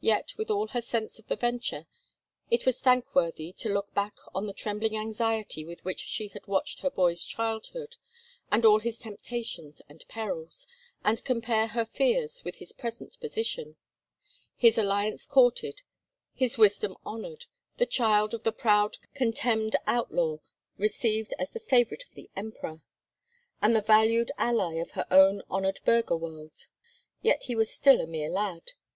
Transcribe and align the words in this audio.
Yet, 0.00 0.36
with 0.36 0.50
all 0.50 0.66
her 0.66 0.80
sense 0.80 1.20
of 1.20 1.28
the 1.28 1.36
venture, 1.36 1.86
it 2.50 2.66
was 2.66 2.80
thankworthy 2.80 3.52
to 3.58 3.72
look 3.72 3.94
back 3.94 4.16
on 4.34 4.48
the 4.48 4.52
trembling 4.52 4.96
anxiety 4.96 5.64
with 5.64 5.84
which 5.84 6.00
she 6.00 6.26
had 6.26 6.44
watched 6.48 6.80
her 6.80 6.90
boy's 6.90 7.24
childhood, 7.24 7.94
and 8.50 8.66
all 8.66 8.80
his 8.80 8.98
temptations 8.98 9.80
and 9.88 10.04
perils, 10.08 10.66
and 11.04 11.24
compare 11.24 11.68
her 11.68 11.84
fears 11.84 12.42
with 12.42 12.56
his 12.56 12.72
present 12.72 13.16
position: 13.20 13.76
his 14.56 14.76
alliance 14.76 15.24
courted, 15.24 15.82
his 16.34 16.58
wisdom 16.58 16.96
honoured, 17.06 17.46
the 17.76 17.86
child 17.86 18.34
of 18.34 18.42
the 18.42 18.50
proud, 18.50 18.96
contemned 19.14 19.76
outlaw 19.86 20.38
received 20.78 21.32
as 21.38 21.50
the 21.52 21.60
favourite 21.60 22.02
of 22.02 22.14
the 22.14 22.28
Emperor, 22.34 22.82
and 23.62 23.76
the 23.76 23.80
valued 23.80 24.32
ally 24.36 24.78
of 24.80 24.90
her 24.98 25.06
own 25.12 25.42
honoured 25.48 25.78
burgher 25.84 26.16
world. 26.16 26.66
Yet 27.22 27.44
he 27.44 27.54
was 27.54 27.72
still 27.72 28.00
a 28.00 28.08
mere 28.08 28.30
lad. 28.30 28.72